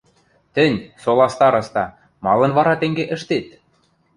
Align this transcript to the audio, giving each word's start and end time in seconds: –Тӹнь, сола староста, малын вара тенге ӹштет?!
–Тӹнь, 0.55 0.79
сола 1.03 1.27
староста, 1.35 1.85
малын 2.25 2.51
вара 2.57 2.73
тенге 2.79 3.05
ӹштет?! 3.15 3.47